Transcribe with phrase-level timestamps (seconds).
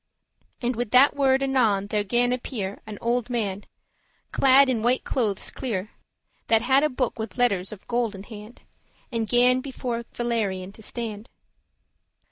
[0.63, 3.65] And with that word anon there gan appear An old man,
[4.31, 5.91] clad in white clothes clear,
[6.47, 8.63] That had a book with letters of gold in hand,
[9.11, 11.29] And gan before Valerian to stand.